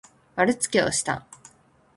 [0.35, 1.27] まるつけをした。